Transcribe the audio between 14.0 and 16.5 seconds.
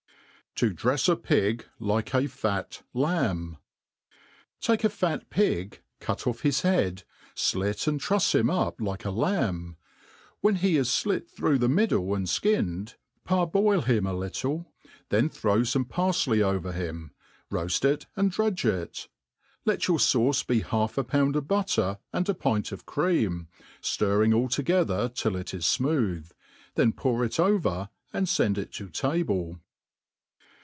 a little^ then throw fpme parfley